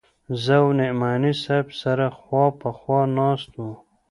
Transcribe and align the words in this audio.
زه 0.43 0.55
او 0.61 0.67
نعماني 0.79 1.33
صاحب 1.43 1.67
سره 1.81 2.05
خوا 2.19 2.45
په 2.59 2.69
خوا 2.77 3.01
ناست 3.17 3.51
وو. 3.59 3.71